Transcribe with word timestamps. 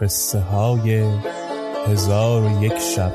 قصه 0.00 0.40
های 0.40 1.04
هزار 1.86 2.42
و 2.42 2.64
یک 2.64 2.78
شب. 2.78 3.12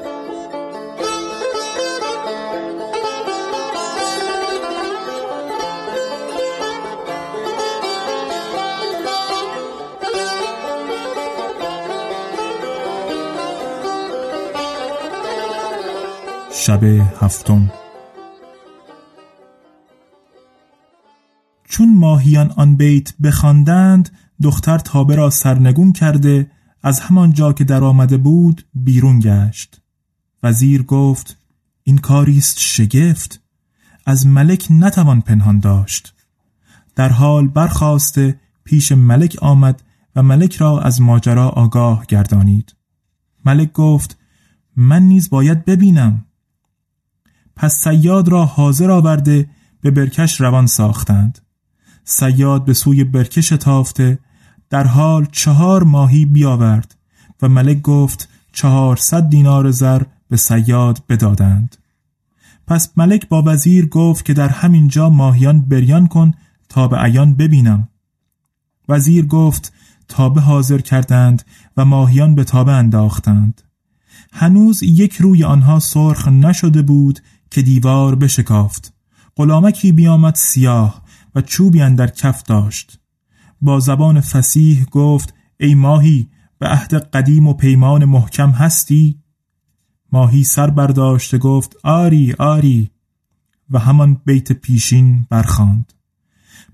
شب 16.52 16.84
هفتم. 17.22 17.72
چون 21.64 21.96
ماهیان 21.96 22.52
آن 22.58 22.76
بیت 22.76 23.14
بخواندند 23.24 24.10
دختر 24.44 24.78
تابه 24.78 25.16
را 25.16 25.30
سرنگون 25.30 25.92
کرده 25.92 26.48
از 26.84 27.00
همان 27.00 27.34
جا 27.34 27.54
که 27.54 27.64
در 27.64 27.84
آمده 27.84 28.18
بود 28.18 28.66
بیرون 28.74 29.20
گشت. 29.20 29.82
وزیر 30.44 30.84
گفت 30.84 31.38
این 31.84 31.98
کاری 31.98 32.38
است 32.38 32.60
شگفت. 32.60 33.42
از 34.06 34.28
ملک 34.28 34.68
نتوان 34.70 35.22
پنهان 35.22 35.60
داشت. 35.60 36.14
در 36.96 37.10
حال 37.10 37.48
برخواسته 37.48 38.40
پیش 38.64 38.92
ملک 38.92 39.38
آمد 39.42 39.84
و 40.16 40.24
ملک 40.24 40.56
را 40.56 40.82
از 40.82 41.02
ماجرا 41.02 41.50
آگاه 41.50 42.06
گردانید. 42.06 42.76
ملک 43.46 43.72
گفت 43.72 44.18
من 44.76 45.04
نیز 45.04 45.30
باید 45.30 45.66
ببینم. 45.66 46.26
پس 47.56 47.84
سیاد 47.84 48.28
را 48.28 48.46
حاضر 48.46 48.92
آورده 48.92 49.50
به 49.82 49.92
برکش 49.92 50.42
روان 50.42 50.68
ساختند. 50.68 51.40
سیاد 52.04 52.66
به 52.66 52.74
سوی 52.74 53.04
برکش 53.04 53.50
تافته 53.50 54.20
در 54.74 54.88
حال 54.88 55.28
چهار 55.32 55.84
ماهی 55.84 56.26
بیاورد 56.26 56.96
و 57.42 57.50
ملک 57.50 57.82
گفت 57.82 58.30
چهارصد 58.54 59.30
دینار 59.30 59.72
زر 59.72 60.02
به 60.30 60.38
سیاد 60.38 61.04
بدادند. 61.10 61.78
پس 62.68 62.90
ملک 62.98 63.28
با 63.28 63.44
وزیر 63.46 63.86
گفت 63.86 64.26
که 64.26 64.34
در 64.34 64.50
همین 64.50 64.88
جا 64.88 65.10
ماهیان 65.10 65.62
بریان 65.62 66.08
کن 66.08 66.34
تا 66.70 66.88
به 66.88 66.98
عیان 66.98 67.34
ببینم. 67.34 67.88
وزیر 68.90 69.26
گفت 69.26 69.74
تابه 70.08 70.42
حاضر 70.42 70.78
کردند 70.78 71.44
و 71.78 71.86
ماهیان 71.86 72.36
به 72.36 72.44
تابه 72.44 72.72
انداختند. 72.72 73.62
هنوز 74.32 74.84
یک 74.84 75.14
روی 75.14 75.44
آنها 75.44 75.80
سرخ 75.80 76.28
نشده 76.28 76.82
بود 76.82 77.20
که 77.52 77.62
دیوار 77.62 78.16
بشکافت. 78.16 78.94
غلامکی 79.36 79.92
بیامد 79.92 80.36
سیاه 80.36 81.02
و 81.36 81.42
چوبی 81.42 81.82
اندر 81.82 82.08
کف 82.08 82.44
داشت. 82.44 83.03
با 83.64 83.80
زبان 83.80 84.22
فسیح 84.22 84.86
گفت 84.86 85.34
ای 85.60 85.76
ماهی 85.76 86.30
به 86.60 86.68
عهد 86.68 86.94
قدیم 86.94 87.48
و 87.48 87.54
پیمان 87.54 88.06
محکم 88.06 88.50
هستی؟ 88.50 89.20
ماهی 90.12 90.44
سر 90.44 90.70
برداشته 90.70 91.38
گفت 91.38 91.76
آری 91.84 92.34
آری. 92.40 92.92
و 93.70 93.80
همان 93.80 94.22
بیت 94.26 94.52
پیشین 94.52 95.26
برخاند. 95.30 95.94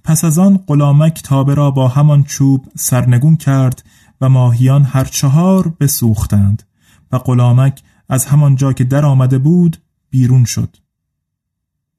پس 0.03 0.23
از 0.23 0.39
آن 0.39 0.57
غلامک 0.57 1.21
تابه 1.23 1.53
را 1.53 1.71
با 1.71 1.87
همان 1.87 2.23
چوب 2.23 2.65
سرنگون 2.75 3.35
کرد 3.35 3.83
و 4.21 4.29
ماهیان 4.29 4.83
هر 4.83 5.03
چهار 5.03 5.75
بسوختند 5.79 6.63
و 7.11 7.17
غلامک 7.17 7.83
از 8.09 8.25
همان 8.25 8.55
جا 8.55 8.73
که 8.73 8.83
در 8.83 9.05
آمده 9.05 9.37
بود 9.37 9.77
بیرون 10.09 10.45
شد. 10.45 10.77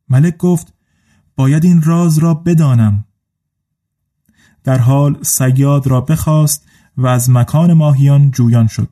ملک 0.09 0.37
گفت 0.37 0.75
باید 1.37 1.65
این 1.65 1.83
راز 1.83 2.19
را 2.19 2.35
بدانم. 2.35 3.05
در 4.65 4.79
حال 4.79 5.23
سیاد 5.23 5.87
را 5.87 6.01
بخواست 6.01 6.67
و 6.97 7.07
از 7.07 7.31
مکان 7.31 7.73
ماهیان 7.73 8.31
جویان 8.31 8.67
شد. 8.67 8.89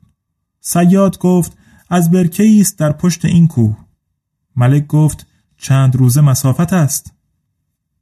سیاد 0.61 1.19
گفت 1.19 1.59
از 1.89 2.11
برکه 2.11 2.57
است 2.61 2.79
در 2.79 2.93
پشت 2.93 3.25
این 3.25 3.49
کوه. 3.49 3.77
ملک 4.57 4.87
گفت 4.87 5.27
چند 5.57 5.97
روزه 5.97 6.21
مسافت 6.21 6.73
است. 6.73 7.13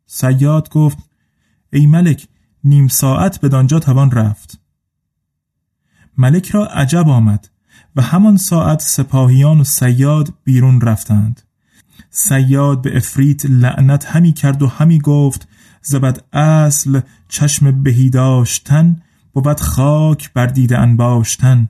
سیاد 0.06 0.70
گفت 0.70 0.98
ای 1.72 1.86
ملک 1.86 2.28
نیم 2.64 2.88
ساعت 2.88 3.40
به 3.40 3.48
دانجا 3.48 3.78
توان 3.78 4.10
رفت. 4.10 4.60
ملک 6.18 6.50
را 6.50 6.66
عجب 6.66 7.08
آمد 7.08 7.48
و 7.96 8.02
همان 8.02 8.36
ساعت 8.36 8.80
سپاهیان 8.80 9.60
و 9.60 9.64
سیاد 9.64 10.34
بیرون 10.44 10.80
رفتند. 10.80 11.42
سیاد 12.10 12.82
به 12.82 12.96
افریت 12.96 13.46
لعنت 13.46 14.04
همی 14.04 14.32
کرد 14.32 14.62
و 14.62 14.66
همی 14.66 14.98
گفت 14.98 15.48
زبد 15.86 16.24
اصل 16.32 17.00
چشم 17.28 17.82
بهی 17.82 18.10
داشتن 18.10 19.02
بود 19.32 19.60
خاک 19.60 20.32
بر 20.32 20.46
دیده 20.46 20.78
انباشتن. 20.78 21.68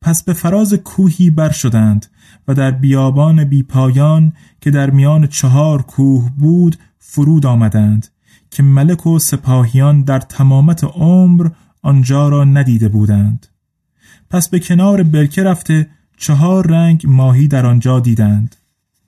پس 0.00 0.22
به 0.22 0.32
فراز 0.32 0.74
کوهی 0.74 1.30
بر 1.30 1.50
شدند 1.50 2.06
و 2.48 2.54
در 2.54 2.70
بیابان 2.70 3.44
بی 3.44 3.62
پایان 3.62 4.32
که 4.60 4.70
در 4.70 4.90
میان 4.90 5.26
چهار 5.26 5.82
کوه 5.82 6.30
بود 6.38 6.76
فرود 6.98 7.46
آمدند 7.46 8.08
که 8.50 8.62
ملک 8.62 9.06
و 9.06 9.18
سپاهیان 9.18 10.02
در 10.02 10.20
تمامت 10.20 10.84
عمر 10.84 11.50
آنجا 11.82 12.28
را 12.28 12.44
ندیده 12.44 12.88
بودند. 12.88 13.46
پس 14.30 14.48
به 14.48 14.60
کنار 14.60 15.02
برکه 15.02 15.42
رفته 15.42 15.88
چهار 16.16 16.66
رنگ 16.66 17.02
ماهی 17.06 17.48
در 17.48 17.66
آنجا 17.66 18.00
دیدند. 18.00 18.56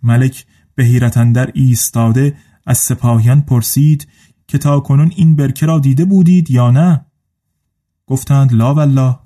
ملک 0.03 0.47
به 0.75 0.85
حیرت 0.85 1.17
ایستاده 1.55 2.35
از 2.67 2.79
سپاهیان 2.79 3.41
پرسید 3.41 4.09
که 4.49 4.59
تا 4.59 4.81
کنون 4.81 5.13
این 5.17 5.37
برکه 5.37 5.67
را 5.67 5.79
دیده 5.79 6.05
بودید 6.05 6.51
یا 6.51 6.71
نه؟ 6.71 7.07
گفتند 8.07 8.53
لا 8.53 8.75
والله. 8.75 9.19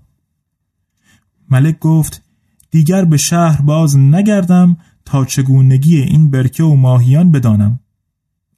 ملک 1.50 1.78
گفت 1.78 2.22
دیگر 2.70 3.04
به 3.04 3.16
شهر 3.16 3.62
باز 3.62 3.96
نگردم 3.96 4.76
تا 5.04 5.24
چگونگی 5.24 5.96
این 5.96 6.30
برکه 6.30 6.64
و 6.64 6.76
ماهیان 6.76 7.30
بدانم. 7.30 7.80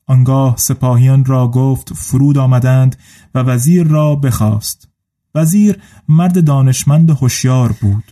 آنگاه 0.07 0.57
سپاهیان 0.57 1.25
را 1.25 1.49
گفت 1.49 1.93
فرود 1.93 2.39
آمدند 2.39 2.97
و 3.35 3.39
وزیر 3.39 3.87
را 3.87 4.17
بخواست. 4.17 4.89
وزیر 5.35 5.79
مرد 6.09 6.45
دانشمند 6.45 7.11
هوشیار 7.11 7.73
بود. 7.73 8.05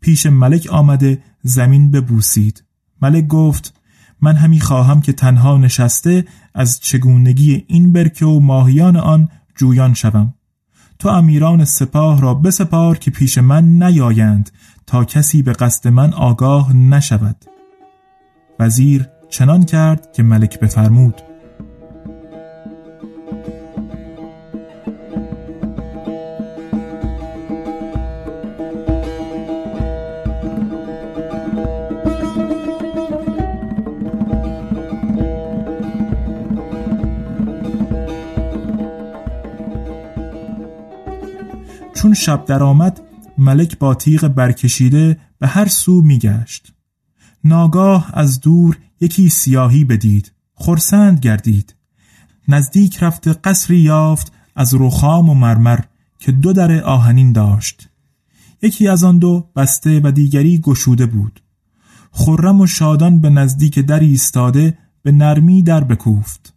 پیش 0.00 0.26
ملک 0.26 0.68
آمده 0.70 1.22
زمین 1.42 1.90
ببوسید. 1.90 2.64
ملک 3.02 3.26
گفت 3.26 3.79
من 4.22 4.36
همی 4.36 4.60
خواهم 4.60 5.00
که 5.00 5.12
تنها 5.12 5.56
نشسته 5.56 6.24
از 6.54 6.80
چگونگی 6.80 7.64
این 7.66 7.92
برکه 7.92 8.26
و 8.26 8.40
ماهیان 8.40 8.96
آن 8.96 9.28
جویان 9.56 9.94
شوم. 9.94 10.34
تو 10.98 11.08
امیران 11.08 11.64
سپاه 11.64 12.20
را 12.20 12.34
بسپار 12.34 12.98
که 12.98 13.10
پیش 13.10 13.38
من 13.38 13.64
نیایند 13.82 14.50
تا 14.86 15.04
کسی 15.04 15.42
به 15.42 15.52
قصد 15.52 15.88
من 15.88 16.14
آگاه 16.14 16.76
نشود. 16.76 17.44
وزیر 18.58 19.06
چنان 19.28 19.64
کرد 19.64 20.12
که 20.12 20.22
ملک 20.22 20.60
بفرمود. 20.60 21.29
چون 42.10 42.14
شب 42.14 42.44
درآمد 42.44 43.00
ملک 43.38 43.78
با 43.78 43.94
تیغ 43.94 44.28
برکشیده 44.28 45.18
به 45.38 45.46
هر 45.46 45.68
سو 45.68 46.02
میگشت. 46.02 46.72
ناگاه 47.44 48.10
از 48.12 48.40
دور 48.40 48.78
یکی 49.00 49.28
سیاهی 49.28 49.84
بدید 49.84 50.32
خرسند 50.54 51.20
گردید. 51.20 51.74
نزدیک 52.48 53.02
رفت 53.02 53.28
قصری 53.28 53.78
یافت 53.78 54.32
از 54.56 54.74
رخام 54.74 55.28
و 55.28 55.34
مرمر 55.34 55.80
که 56.18 56.32
دو 56.32 56.52
در 56.52 56.82
آهنین 56.82 57.32
داشت. 57.32 57.88
یکی 58.62 58.88
از 58.88 59.04
آن 59.04 59.18
دو 59.18 59.46
بسته 59.56 60.00
و 60.04 60.10
دیگری 60.10 60.58
گشوده 60.58 61.06
بود. 61.06 61.40
خرم 62.10 62.60
و 62.60 62.66
شادان 62.66 63.20
به 63.20 63.30
نزدیک 63.30 63.78
در 63.78 64.00
ایستاده 64.00 64.78
به 65.02 65.12
نرمی 65.12 65.62
در 65.62 65.84
بکوفت. 65.84 66.54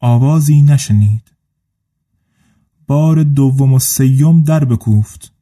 آوازی 0.00 0.62
نشنید. 0.62 1.33
بار 2.86 3.22
دوم 3.22 3.72
و 3.72 3.78
سیوم 3.78 4.42
در 4.42 4.64
بکوفت. 4.64 5.32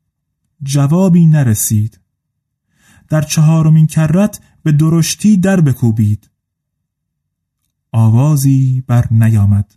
جوابی 0.62 1.26
نرسید. 1.26 2.00
در 3.08 3.22
چهارمین 3.22 3.86
کرت 3.86 4.40
به 4.62 4.72
درشتی 4.72 5.36
در 5.36 5.60
بکوبید. 5.60 6.30
آوازی 7.92 8.84
بر 8.86 9.06
نیامد. 9.10 9.74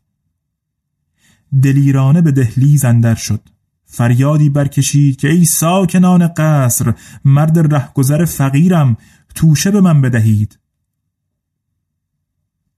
دلیرانه 1.64 2.22
به 2.22 2.32
دهلیز 2.32 2.86
اندر 2.86 3.16
شد. 3.16 3.50
فریادی 3.86 4.50
برکشید 4.50 5.16
که 5.16 5.30
ای 5.30 5.46
ساکنان 5.46 6.28
قصر 6.28 6.94
مرد 7.26 7.74
رهگذر 7.74 8.26
فقیرم 8.26 8.98
توشه 9.36 9.72
به 9.72 9.82
من 9.82 10.02
بدهید. 10.02 10.60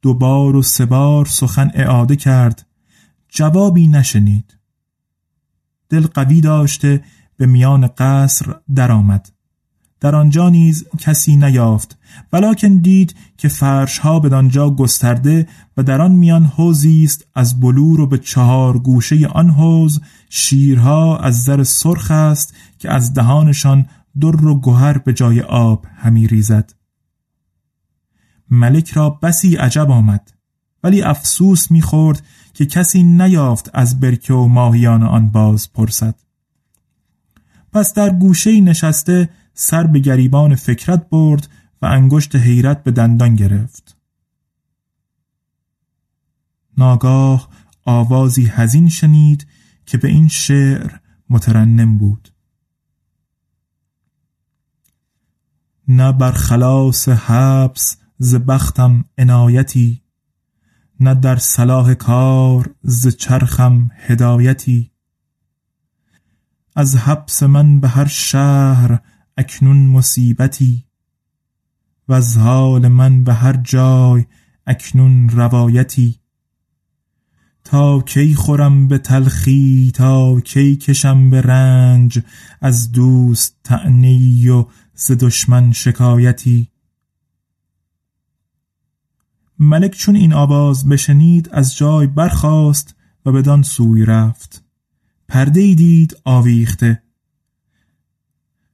دوبار 0.01 0.55
و 0.55 0.61
سه 0.61 0.85
بار 0.85 1.25
سخن 1.25 1.71
اعاده 1.73 2.15
کرد. 2.15 2.65
جوابی 3.29 3.87
نشنید. 3.87 4.56
دل 5.89 6.07
قوی 6.07 6.41
داشته 6.41 7.03
به 7.37 7.45
میان 7.45 7.87
قصر 7.87 8.55
درآمد. 8.75 9.31
در 9.99 10.15
آنجا 10.15 10.49
نیز 10.49 10.85
کسی 10.99 11.35
نیافت 11.35 11.97
ولیکن 12.33 12.77
دید 12.77 13.15
که 13.37 13.47
فرشها 13.47 14.19
به 14.19 14.35
آنجا 14.35 14.69
گسترده 14.69 15.47
و 15.77 15.83
در 15.83 16.01
آن 16.01 16.11
میان 16.11 16.45
حوزی 16.45 17.03
است 17.03 17.27
از 17.35 17.59
بلور 17.59 18.01
و 18.01 18.07
به 18.07 18.17
چهار 18.17 18.79
گوشه 18.79 19.27
آن 19.27 19.49
حوز 19.49 20.01
شیرها 20.29 21.17
از 21.17 21.43
زر 21.43 21.63
سرخ 21.63 22.11
است 22.11 22.53
که 22.79 22.91
از 22.91 23.13
دهانشان 23.13 23.85
در 24.21 24.45
و 24.45 24.59
گوهر 24.59 24.97
به 24.97 25.13
جای 25.13 25.41
آب 25.41 25.85
همی 25.95 26.27
ریزد. 26.27 26.73
ملک 28.49 28.91
را 28.91 29.09
بسی 29.09 29.55
عجب 29.55 29.91
آمد 29.91 30.31
ولی 30.83 31.01
افسوس 31.01 31.71
می‌خورد 31.71 32.23
که 32.57 32.65
کسی 32.65 33.03
نیافت 33.03 33.69
از 33.73 33.99
برکه 33.99 34.33
و 34.33 34.47
ماهیان 34.47 35.03
آن 35.03 35.29
باز 35.29 35.73
پرسد. 35.73 36.15
پس 37.73 37.93
در 37.93 38.09
گوشه 38.09 38.61
نشسته 38.61 39.29
سر 39.53 39.87
به 39.87 39.99
گریبان 39.99 40.55
فکرت 40.55 41.09
برد 41.09 41.49
و 41.81 41.85
انگشت 41.85 42.35
حیرت 42.35 42.83
به 42.83 42.91
دندان 42.91 43.35
گرفت. 43.35 43.97
ناگاه 46.77 47.49
آوازی 47.85 48.45
هزین 48.45 48.89
شنید 48.89 49.47
که 49.85 49.97
به 49.97 50.07
این 50.07 50.27
شعر 50.27 50.91
مترنم 51.29 51.97
بود. 51.97 52.33
نه 55.87 56.11
بر 56.11 56.31
خلاص 56.31 57.09
حبس 57.09 57.97
ز 58.17 58.35
بختم 58.35 59.05
عنایتی 59.17 60.01
نه 60.99 61.13
در 61.13 61.35
صلاح 61.35 61.93
کار 61.93 62.75
ز 62.81 63.07
چرخم 63.07 63.89
هدایتی. 63.95 64.91
از 66.75 66.95
حبس 66.95 67.43
من 67.43 67.79
به 67.79 67.87
هر 67.87 68.07
شهر 68.07 68.99
اکنون 69.37 69.77
مصیبتی. 69.77 70.85
و 72.07 72.13
از 72.13 72.37
حال 72.37 72.87
من 72.87 73.23
به 73.23 73.33
هر 73.33 73.53
جای 73.53 74.25
اکنون 74.67 75.29
روایتی. 75.29 76.19
تا 77.63 77.99
کی 78.01 78.35
خورم 78.35 78.87
به 78.87 78.97
تلخی 78.97 79.91
تا 79.95 80.39
کی 80.39 80.75
کشم 80.75 81.29
به 81.29 81.41
رنج 81.41 82.19
از 82.61 82.91
دوست 82.91 83.57
تعنی 83.63 84.49
و 84.49 84.65
ز 84.93 85.11
دشمن 85.11 85.71
شکایتی. 85.71 86.71
ملک 89.59 89.91
چون 89.91 90.15
این 90.15 90.33
آواز 90.33 90.89
بشنید 90.89 91.49
از 91.51 91.77
جای 91.77 92.07
برخاست 92.07 92.95
و 93.25 93.31
بدان 93.31 93.61
سوی 93.61 94.05
رفت. 94.05 94.63
پرده 95.27 95.61
ای 95.61 95.75
دید 95.75 96.17
آویخته. 96.25 97.01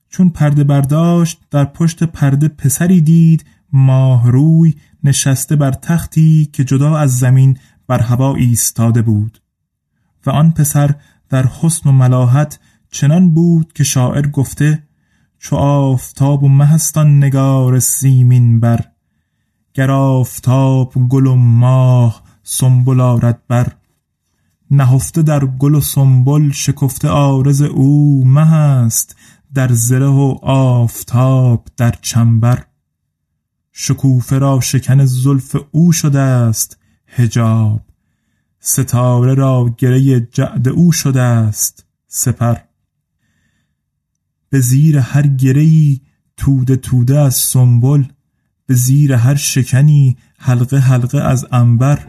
چون 0.09 0.29
پرده 0.29 0.63
برداشت 0.63 1.39
در 1.51 1.65
پشت 1.65 2.03
پرده 2.03 2.47
پسری 2.47 3.01
دید 3.01 3.45
ماه 3.73 4.31
روی 4.31 4.75
نشسته 5.03 5.55
بر 5.55 5.71
تختی 5.71 6.49
که 6.53 6.63
جدا 6.63 6.97
از 6.97 7.17
زمین 7.17 7.57
بر 7.87 7.99
هوا 7.99 8.35
ایستاده 8.35 9.01
بود. 9.01 9.41
و 10.25 10.29
آن 10.29 10.51
پسر 10.51 10.95
در 11.29 11.47
حسن 11.47 11.89
و 11.89 11.91
ملاحت 11.91 12.59
چنان 12.91 13.33
بود 13.33 13.73
که 13.73 13.83
شاعر 13.83 14.27
گفته 14.27 14.83
چو 15.39 15.55
آفتاب 15.55 16.43
و 16.43 16.47
مهستان 16.47 17.17
نگار 17.17 17.79
سیمین 17.79 18.59
بر 18.59 18.85
گر 19.73 19.91
آفتاب 19.91 20.93
گل 21.09 21.27
و 21.27 21.35
ماه 21.35 22.23
سنبل 22.43 22.99
آرد 22.99 23.47
بر. 23.47 23.75
نهفته 24.71 25.21
در 25.21 25.45
گل 25.45 25.75
و 25.75 25.81
سنبل 25.81 26.51
شکفته 26.51 27.07
آرز 27.07 27.61
او 27.61 28.23
مه 28.25 28.53
است 28.53 29.15
در 29.53 29.73
زره 29.73 30.07
و 30.07 30.37
آفتاب 30.43 31.67
در 31.77 31.95
چنبر. 32.01 32.65
شکوفه 33.71 34.37
را 34.37 34.59
شکن 34.59 35.05
زلف 35.05 35.55
او 35.71 35.91
شده 35.91 36.19
است 36.19 36.77
هجاب 37.07 37.81
ستاره 38.59 39.33
را 39.33 39.75
گره 39.77 40.19
جعد 40.19 40.69
او 40.69 40.91
شده 40.91 41.21
است 41.21 41.85
سپر. 42.07 42.57
به 44.49 44.59
زیر 44.59 44.97
هر 44.97 45.27
گرهی 45.27 46.01
توده 46.37 46.75
توده 46.75 47.19
از 47.19 47.35
سنبل 47.35 48.03
به 48.65 48.73
زیر 48.73 49.13
هر 49.13 49.35
شکنی 49.35 50.17
حلقه 50.39 50.77
حلقه 50.77 51.21
از 51.21 51.45
انبر 51.51 51.99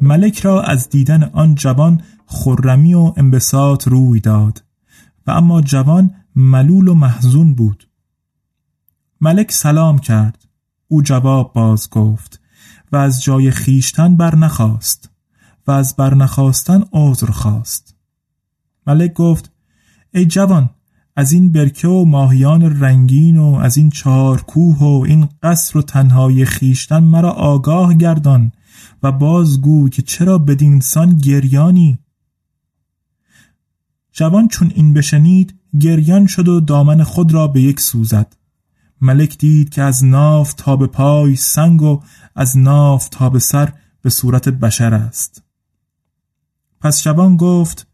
ملک 0.00 0.40
را 0.40 0.62
از 0.62 0.88
دیدن 0.88 1.22
آن 1.22 1.54
جوان 1.54 2.02
خرمی 2.26 2.94
و 2.94 3.12
انبساط 3.16 3.88
روی 3.88 4.20
داد 4.20 4.64
و 5.26 5.30
اما 5.30 5.60
جوان 5.60 6.14
ملول 6.36 6.88
و 6.88 6.94
محزون 6.94 7.54
بود. 7.54 7.88
ملک 9.20 9.52
سلام 9.52 9.98
کرد. 9.98 10.39
او 10.92 11.02
جواب 11.02 11.52
باز 11.52 11.90
گفت 11.90 12.40
و 12.92 12.96
از 12.96 13.22
جای 13.22 13.50
خیشتن 13.50 14.16
برنخواست 14.16 15.10
و 15.66 15.70
از 15.70 15.96
برنخواستن 15.96 16.84
عذر 16.92 17.26
خواست. 17.26 17.94
ملک 18.86 19.12
گفت 19.12 19.52
ای 20.14 20.26
جوان 20.26 20.70
از 21.16 21.32
این 21.32 21.52
برکه 21.52 21.88
و 21.88 22.04
ماهیان 22.04 22.80
رنگین 22.80 23.36
و 23.36 23.54
از 23.54 23.76
این 23.76 23.90
چهار 23.90 24.42
کوه 24.42 24.78
و 24.78 25.04
این 25.06 25.28
قصر 25.42 25.78
و 25.78 25.82
تنهای 25.82 26.44
خیشتن 26.44 27.04
مرا 27.04 27.30
آگاه 27.30 27.94
گردان 27.94 28.52
و 29.02 29.12
بازگو 29.12 29.88
که 29.88 30.02
چرا 30.02 30.38
بدینسان 30.38 31.16
گریانی؟ 31.18 31.98
جوان 34.12 34.48
چون 34.48 34.72
این 34.74 34.94
بشنید 34.94 35.54
گریان 35.80 36.26
شد 36.26 36.48
و 36.48 36.60
دامن 36.60 37.02
خود 37.02 37.34
را 37.34 37.46
به 37.46 37.62
یک 37.62 37.80
سوزد. 37.80 38.39
ملک 39.00 39.38
دید 39.38 39.70
که 39.70 39.82
از 39.82 40.04
ناف 40.04 40.52
تا 40.52 40.76
به 40.76 40.86
پای 40.86 41.36
سنگ 41.36 41.82
و 41.82 42.00
از 42.34 42.58
ناف 42.58 43.08
تا 43.08 43.30
به 43.30 43.38
سر 43.38 43.72
به 44.02 44.10
صورت 44.10 44.48
بشر 44.48 44.94
است. 44.94 45.42
پس 46.80 47.00
شبان 47.00 47.36
گفت 47.36 47.86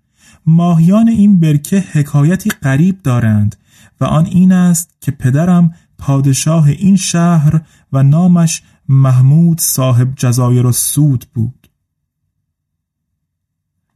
ماهیان 0.46 1.08
این 1.08 1.40
برکه 1.40 1.84
حکایتی 1.92 2.50
غریب 2.50 3.02
دارند 3.02 3.56
و 4.00 4.04
آن 4.04 4.26
این 4.26 4.52
است 4.52 4.96
که 5.00 5.10
پدرم 5.10 5.74
پادشاه 5.98 6.68
این 6.68 6.96
شهر 6.96 7.60
و 7.92 8.02
نامش 8.02 8.62
محمود 8.88 9.60
صاحب 9.60 10.14
جزایر 10.16 10.66
و 10.66 10.72
سود 10.72 11.26
بود. 11.34 11.68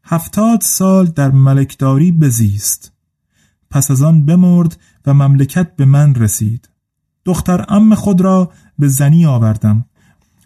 هفتاد 0.05 0.61
سال 0.61 1.07
در 1.07 1.31
ملکداری 1.31 2.13
بزیست. 2.13 2.93
پس 3.71 3.91
از 3.91 4.03
آن 4.03 4.27
بمرد 4.27 4.81
و 5.07 5.15
مملکت 5.15 5.77
به 5.77 5.85
من 5.85 6.15
رسید. 6.15 6.70
دختر 7.25 7.65
ام 7.69 7.95
خود 7.95 8.21
را 8.21 8.51
به 8.79 8.89
زنی 8.89 9.27
آوردم 9.27 9.85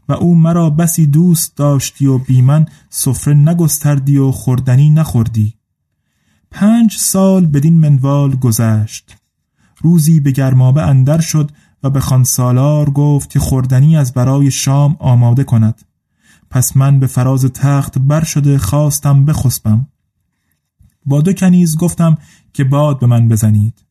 و 0.09 0.13
او 0.13 0.35
مرا 0.35 0.71
بسی 0.71 1.07
دوست 1.07 1.57
داشتی 1.57 2.07
و 2.07 2.19
بی 2.19 2.43
من 2.43 2.67
سفره 2.91 3.35
نگستردی 3.35 4.19
و 4.19 4.31
خوردنی 4.31 4.91
نخوردی. 4.91 5.55
پنج 6.51 6.97
سال 6.97 7.47
بدین 7.47 7.79
منوال 7.79 8.37
گذشت. 8.37 9.17
روزی 9.83 10.21
به 10.21 10.31
گرمابه 10.31 10.83
اندر 10.83 11.21
شد 11.21 11.51
و 11.83 11.91
به 11.91 12.01
خانسالار 12.01 12.91
گفت 12.91 13.31
که 13.31 13.39
خوردنی 13.39 13.97
از 13.97 14.13
برای 14.13 14.51
شام 14.51 14.97
آماده 14.99 15.45
کند. 15.45 15.83
پس 16.51 16.77
من 16.77 17.01
به 17.01 17.07
فراز 17.07 17.45
تخت 17.45 17.99
بر 17.99 18.25
شده 18.25 18.59
خواستم 18.59 19.25
بخسبم. 19.25 19.87
با 21.07 21.21
دو 21.21 21.33
کنیز 21.33 21.77
گفتم 21.77 22.19
که 22.53 22.65
باد 22.65 22.99
به 22.99 23.07
من 23.07 23.29
بزنید. 23.29 23.84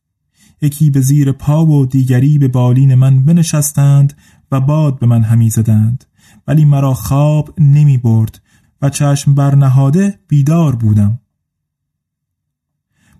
یکی 0.64 0.90
به 0.90 1.00
زیر 1.00 1.32
پا 1.32 1.66
و 1.66 1.86
دیگری 1.86 2.38
به 2.38 2.48
بالین 2.48 2.94
من 2.94 3.24
بنشستند 3.24 4.16
و 4.52 4.60
باد 4.60 4.98
به 4.98 5.06
من 5.06 5.22
همی 5.22 5.50
زدند. 5.50 6.04
ولی 6.46 6.64
مرا 6.64 6.94
خواب 6.94 7.54
نمی 7.60 7.98
برد 7.98 8.40
و 8.82 8.90
چشم 8.90 9.34
برنهاده 9.34 10.18
بیدار 10.28 10.76
بودم. 10.76 11.20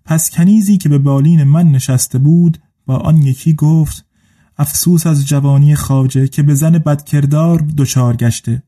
پس 0.04 0.30
کنیزی 0.30 0.78
که 0.78 0.88
به 0.88 0.98
بالین 0.98 1.44
من 1.44 1.72
نشسته 1.72 2.18
بود 2.18 2.58
با 2.86 2.96
آن 2.96 3.16
یکی 3.16 3.54
گفت 3.54 4.06
افسوس 4.58 5.06
از 5.06 5.26
جوانی 5.26 5.74
خاجه 5.74 6.28
که 6.28 6.42
به 6.42 6.54
زن 6.54 6.78
بدکردار 6.78 7.58
دچار 7.76 8.16
گشته. 8.16 8.62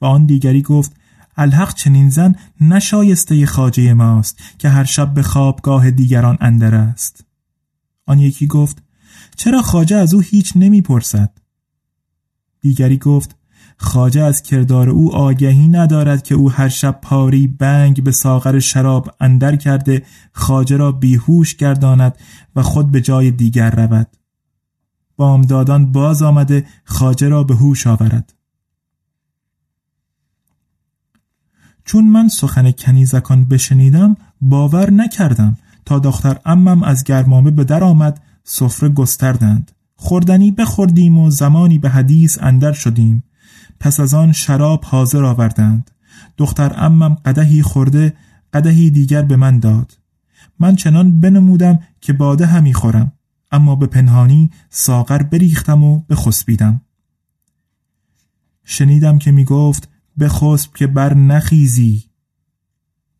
و 0.00 0.04
آن 0.04 0.26
دیگری 0.26 0.62
گفت 0.62 0.92
الحق 1.36 1.74
چنین 1.74 2.10
زن 2.10 2.34
نشایسته 2.60 3.46
خاجه 3.46 3.94
ماست 3.94 4.38
که 4.58 4.68
هر 4.68 4.84
شب 4.84 5.14
به 5.14 5.22
خوابگاه 5.22 5.90
دیگران 5.90 6.38
اندر 6.40 6.74
است. 6.74 7.29
آن 8.10 8.18
یکی 8.18 8.46
گفت 8.46 8.82
چرا 9.36 9.62
خاجه 9.62 9.96
از 9.96 10.14
او 10.14 10.20
هیچ 10.20 10.52
نمی‌پرسد؟ 10.56 11.38
دیگری 12.60 12.96
گفت 12.96 13.36
خاجه 13.76 14.22
از 14.22 14.42
کردار 14.42 14.90
او 14.90 15.14
آگهی 15.14 15.68
ندارد 15.68 16.22
که 16.22 16.34
او 16.34 16.50
هر 16.50 16.68
شب 16.68 16.98
پاری 17.02 17.46
بنگ 17.46 18.04
به 18.04 18.12
ساغر 18.12 18.58
شراب 18.58 19.14
اندر 19.20 19.56
کرده 19.56 20.02
خاجه 20.32 20.76
را 20.76 20.92
بیهوش 20.92 21.56
گرداند 21.56 22.18
و 22.56 22.62
خود 22.62 22.90
به 22.90 23.00
جای 23.00 23.30
دیگر 23.30 23.70
رود. 23.70 24.06
بامدادان 25.16 25.92
باز 25.92 26.22
آمده 26.22 26.66
خاجه 26.84 27.28
را 27.28 27.44
به 27.44 27.54
هوش 27.54 27.86
آورد. 27.86 28.34
چون 31.84 32.04
من 32.08 32.28
سخن 32.28 32.70
کنیزکان 32.70 33.44
بشنیدم 33.44 34.16
باور 34.40 34.90
نکردم 34.90 35.58
تا 35.90 35.98
دختر 35.98 36.38
امم 36.44 36.82
از 36.82 37.04
گرمامه 37.04 37.50
به 37.50 37.64
در 37.64 37.84
آمد 37.84 38.20
سفره 38.44 38.88
گستردند. 38.88 39.72
خوردنی 39.96 40.50
بخوردیم 40.50 41.18
و 41.18 41.30
زمانی 41.30 41.78
به 41.78 41.88
حدیث 41.88 42.38
اندر 42.40 42.72
شدیم. 42.72 43.24
پس 43.80 44.00
از 44.00 44.14
آن 44.14 44.32
شراب 44.32 44.84
حاضر 44.84 45.24
آوردند. 45.24 45.90
دختر 46.36 46.72
امم 46.76 47.14
قدهی 47.14 47.62
خورده 47.62 48.14
قدهی 48.52 48.90
دیگر 48.90 49.22
به 49.22 49.36
من 49.36 49.58
داد. 49.58 49.98
من 50.58 50.76
چنان 50.76 51.20
بنمودم 51.20 51.78
که 52.00 52.12
باده 52.12 52.46
همی 52.46 52.74
خورم. 52.74 53.12
اما 53.52 53.76
به 53.76 53.86
پنهانی 53.86 54.50
ساغر 54.68 55.22
بریختم 55.22 55.84
و 55.84 55.98
بخسبیدم 55.98 56.80
شنیدم 58.64 59.18
که 59.18 59.32
می 59.32 59.44
گفت 59.44 59.88
بخسب 60.20 60.74
که 60.74 60.86
بر 60.86 61.14
نخیزی. 61.14 62.04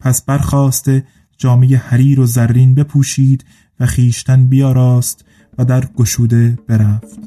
پس 0.01 0.23
برخواسته 0.23 1.05
جامعه 1.41 1.77
حریر 1.77 2.21
و 2.21 2.27
زرین 2.27 2.75
بپوشید 2.75 3.45
و 3.81 3.87
خیشتن 3.87 4.47
بیاراست 4.47 5.25
و 5.59 5.65
در 5.65 5.85
گشوده 5.87 6.59
برفت. 6.69 7.19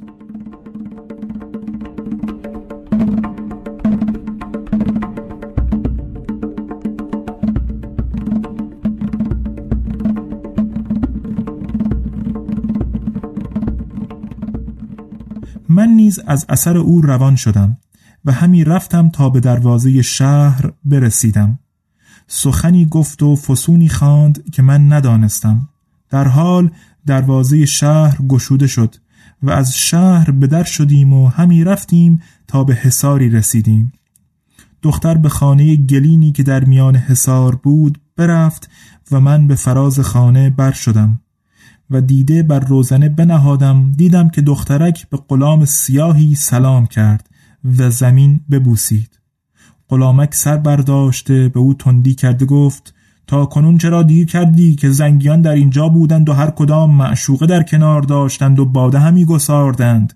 من 15.69 15.87
نیز 15.87 16.19
از 16.27 16.45
اثر 16.49 16.77
او 16.77 17.01
روان 17.01 17.35
شدم 17.35 17.77
و 18.25 18.31
همی 18.31 18.63
رفتم 18.63 19.09
تا 19.09 19.29
به 19.29 19.39
دروازه 19.39 20.01
شهر 20.01 20.71
برسیدم. 20.85 21.59
سخنی 22.35 22.85
گفت 22.85 23.23
و 23.23 23.35
فسونی 23.35 23.89
خواند 23.89 24.51
که 24.51 24.61
من 24.61 24.93
ندانستم. 24.93 25.69
در 26.09 26.27
حال 26.27 26.71
دروازه 27.05 27.65
شهر 27.65 28.17
گشوده 28.27 28.67
شد 28.67 28.95
و 29.43 29.51
از 29.51 29.77
شهر 29.77 30.31
به 30.31 30.47
در 30.47 30.63
شدیم 30.63 31.13
و 31.13 31.27
همی 31.27 31.63
رفتیم 31.63 32.21
تا 32.47 32.63
به 32.63 32.75
حساری 32.75 33.29
رسیدیم. 33.29 33.91
دختر 34.81 35.17
به 35.17 35.29
خانه 35.29 35.75
گلینی 35.75 36.31
که 36.31 36.43
در 36.43 36.63
میان 36.63 36.95
حسار 36.95 37.55
بود 37.55 38.01
برفت 38.15 38.69
و 39.11 39.19
من 39.19 39.47
به 39.47 39.55
فراز 39.55 39.99
خانه 39.99 40.49
بر 40.49 40.71
شدم 40.71 41.19
و 41.89 42.01
دیده 42.01 42.43
بر 42.43 42.59
روزنه 42.59 43.09
بنهادم. 43.09 43.91
دیدم 43.91 44.29
که 44.29 44.41
دخترک 44.41 45.09
به 45.09 45.17
غلام 45.17 45.65
سیاهی 45.65 46.35
سلام 46.35 46.85
کرد 46.85 47.29
و 47.77 47.89
زمین 47.89 48.39
ببوسید. 48.51 49.22
غلامک 49.89 50.35
سر 50.35 50.57
برداشته 50.57 51.49
به 51.49 51.59
او 51.59 51.73
تندی 51.73 52.15
کرده 52.15 52.45
گفت 52.45 52.93
تا 53.27 53.45
کنون 53.45 53.77
چرا 53.77 54.03
دیر 54.03 54.25
کردی 54.25 54.75
که 54.75 54.89
زنگیان 54.89 55.41
در 55.41 55.51
اینجا 55.51 55.89
بودند 55.89 56.29
و 56.29 56.33
هر 56.33 56.49
کدام 56.49 56.95
معشوقه 56.95 57.45
در 57.45 57.63
کنار 57.63 58.01
داشتند 58.01 58.59
و 58.59 58.65
باده 58.65 58.99
همی 58.99 59.25
گساردند. 59.25 60.13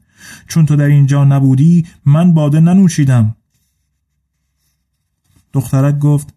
چون 0.48 0.66
تو 0.66 0.76
در 0.76 0.86
اینجا 0.86 1.26
نبودی 1.26 1.86
من 2.06 2.34
باده 2.34 2.60
ننوشیدم. 2.60 3.36
دخترک 5.54 6.00
گفت 6.00 6.34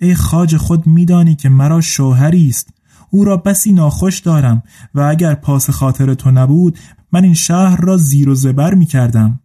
ای 0.00 0.14
خاج 0.14 0.56
خود 0.56 0.86
میدانی 0.86 1.34
که 1.34 1.48
مرا 1.48 1.80
شوهری 1.80 2.48
است. 2.48 2.68
او 3.10 3.24
را 3.24 3.36
بسی 3.36 3.72
ناخوش 3.72 4.20
دارم 4.20 4.62
و 4.94 5.00
اگر 5.00 5.34
پاس 5.34 5.70
خاطر 5.70 6.14
تو 6.14 6.30
نبود 6.30 6.78
من 7.12 7.24
این 7.24 7.34
شهر 7.34 7.80
را 7.80 7.96
زیر 7.96 8.28
و 8.28 8.34
زبر 8.34 8.74
می 8.74 8.86
کردم 8.86 9.40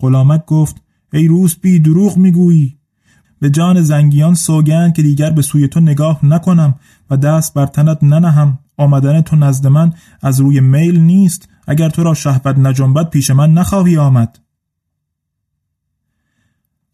غلامک 0.00 0.46
گفت 0.46 0.76
ای 1.12 1.28
روز 1.28 1.56
بی 1.56 1.78
دروغ 1.78 2.16
می‌گویی. 2.16 2.78
به 3.40 3.50
جان 3.50 3.82
زنگیان 3.82 4.34
سوگند 4.34 4.94
که 4.94 5.02
دیگر 5.02 5.30
به 5.30 5.42
سوی 5.42 5.68
تو 5.68 5.80
نگاه 5.80 6.26
نکنم 6.26 6.74
و 7.10 7.16
دست 7.16 7.54
بر 7.54 7.66
تنت 7.66 7.98
ننهم. 8.02 8.58
آمدن 8.76 9.20
تو 9.20 9.36
نزد 9.36 9.66
من 9.66 9.92
از 10.22 10.40
روی 10.40 10.60
میل 10.60 11.00
نیست. 11.00 11.48
اگر 11.66 11.90
تو 11.90 12.02
را 12.02 12.14
شهبت 12.14 12.58
نجنبت 12.58 13.10
پیش 13.10 13.30
من 13.30 13.52
نخواهی 13.52 13.96
آمد. 13.96 14.38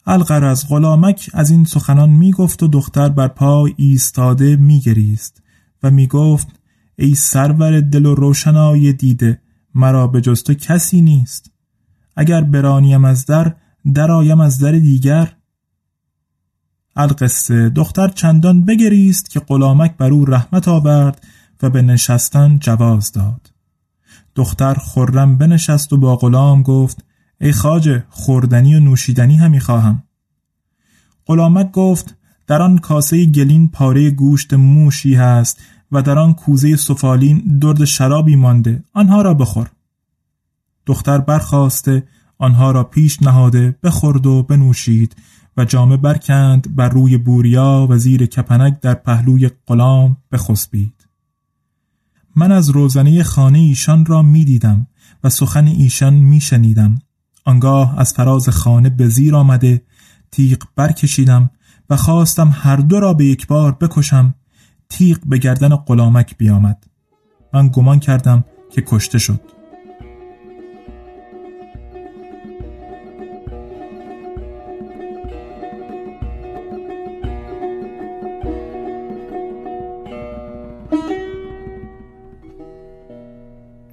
القرز 0.07 0.69
غلامک 0.69 1.31
از 1.35 1.51
این 1.51 1.65
سخنان 1.65 2.11
می 2.11 2.33
گفت 2.33 2.63
و 2.63 2.69
دختر 2.69 3.09
بر 3.09 3.29
پای 3.29 3.75
ایستاده 3.77 4.57
می 4.57 4.81
گریست 4.81 5.43
و 5.83 5.91
می 5.91 6.07
گفت 6.07 6.49
ای 6.99 7.15
سرور 7.15 7.81
دل 7.81 8.07
و 8.07 8.15
روشنای 8.15 8.93
دیده 8.93 9.41
مرا 9.75 10.07
به 10.07 10.21
جز 10.21 10.43
تو 10.43 10.55
کسی 10.55 11.03
نیست. 11.03 11.54
اگر 12.17 12.41
برانیم 12.41 13.05
از 13.05 13.27
در 13.27 13.55
درایم 13.95 14.41
از 14.41 14.59
در 14.59 14.73
دیگر. 14.73 15.33
القصه. 16.97 17.69
دختر 17.69 18.09
چندان 18.09 18.65
بگریست 18.65 19.31
که 19.31 19.41
غلامک 19.41 19.97
بر 19.97 20.11
او 20.11 20.25
رحمت 20.25 20.69
آورد 20.69 21.27
و 21.63 21.71
به 21.71 21.83
نشستن 21.83 22.59
جواز 22.59 23.13
داد. 23.13 23.51
دختر 24.35 24.75
خرم 24.75 25.39
بنشست 25.39 25.93
و 25.93 25.97
با 25.97 26.17
غلام 26.17 26.63
گفت 26.63 27.05
ای 27.41 27.53
خاجه 27.53 28.05
خوردنی 28.09 28.75
و 28.75 28.81
نوشیدنی 28.81 29.37
همی 29.37 29.61
خواهم. 29.61 30.03
غلامک 31.27 31.71
گفت 31.71 32.17
در 32.47 32.63
آن 32.63 32.79
کاسه 32.79 33.27
گلین 33.27 33.69
پاره 33.69 34.11
گوشت 34.11 34.55
موشی 34.55 35.15
هست 35.15 35.61
و 35.93 36.03
در 36.03 36.19
آن 36.19 36.35
کوزه 36.35 36.77
سفالین 36.77 37.59
درد 37.59 37.85
شرابی 37.85 38.37
مانده. 38.37 38.85
آنها 38.93 39.23
را 39.23 39.35
بخور. 39.35 39.71
دختر 40.87 41.19
برخواسته 41.19 42.03
آنها 42.39 42.71
را 42.71 42.85
پیش 42.85 43.23
نهاده 43.23 43.79
بخورد 43.83 44.27
و 44.27 44.43
بنوشید 44.43 45.17
و 45.57 45.65
جامه 45.65 45.97
برکند 45.97 46.77
بر 46.77 46.89
روی 46.89 47.19
بوریا 47.19 47.87
و 47.91 47.99
زیر 47.99 48.27
کپنک 48.27 48.81
در 48.81 48.95
پهلوی 48.95 49.51
غلام 49.67 50.17
بخسبید. 50.33 51.09
من 52.37 52.53
از 52.53 52.71
روزنه 52.71 53.23
خانه 53.23 53.59
ایشان 53.59 54.07
را 54.07 54.23
می 54.23 54.45
دیدم 54.45 54.87
و 55.25 55.29
سخن 55.29 55.67
ایشان 55.67 56.15
می 56.15 56.41
شنیدم. 56.41 56.99
آنگاه 57.45 57.99
از 57.99 58.13
فراز 58.13 58.49
خانه 58.49 58.91
به 58.91 59.09
زیر 59.09 59.37
آمده 59.37 59.83
تیغ 60.31 60.63
برکشیدم 60.77 61.51
و 61.91 61.97
خواستم 61.97 62.51
هر 62.55 62.77
دو 62.77 63.01
را 63.01 63.15
به 63.15 63.25
یک 63.25 63.47
بار 63.47 63.73
بکشم. 63.73 64.35
تیغ 64.89 65.19
به 65.27 65.39
گردن 65.39 65.77
غلامک 65.77 66.39
بیامد. 66.39 66.85
من 67.55 67.69
گمان 67.69 67.99
کردم 67.99 68.45
که 68.73 68.83
کشته 68.87 69.19
شد. 69.19 69.54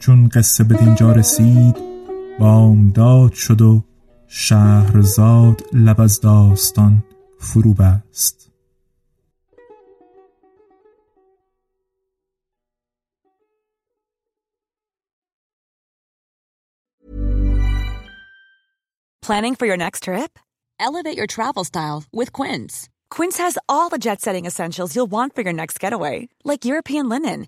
چون 0.02 0.28
قصه 0.28 0.64
به 0.64 0.76
دینجا 0.76 1.12
رسید 1.12 1.76
بامداد 2.40 3.34
شد 3.34 3.62
و 3.62 3.84
شهرزاد 4.28 5.62
لب 5.74 6.02
از 6.02 6.22
داستان 6.22 7.04
فرو 7.40 7.74
بست 7.74 8.52
Planning 19.28 19.56
for 19.56 19.68
your 19.68 19.78
next 19.78 20.04
trip? 20.08 20.32
Elevate 20.80 21.16
your 21.16 21.28
travel 21.28 21.64
style 21.64 22.04
with 22.12 22.30
Quince. 22.34 22.90
Quince 23.16 23.38
has 23.38 23.58
all 23.70 23.88
the 23.90 24.04
jet 24.06 24.20
setting 24.20 24.46
essentials 24.48 24.94
you'll 24.96 25.14
want 25.18 25.36
for 25.36 25.42
your 25.42 25.54
next 25.54 25.80
getaway, 25.80 26.28
like 26.44 26.66
European 26.66 27.08
linen, 27.08 27.48